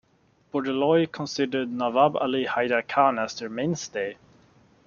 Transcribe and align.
Bordoloi 0.51 1.11
considered 1.11 1.69
Nawab 1.71 2.15
Ali 2.19 2.43
Haider 2.47 2.81
Khan 2.87 3.19
as 3.19 3.37
their 3.37 3.49
mainstay. 3.49 4.17